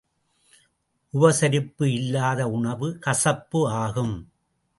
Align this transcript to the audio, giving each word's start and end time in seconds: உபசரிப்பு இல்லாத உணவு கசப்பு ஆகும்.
உபசரிப்பு 1.13 1.93
இல்லாத 1.93 2.47
உணவு 2.47 2.97
கசப்பு 2.99 3.69
ஆகும். 3.69 4.15